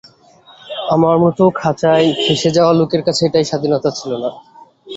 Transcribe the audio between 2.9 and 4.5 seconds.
কাছে, এই স্বাধীনতা ছিল না।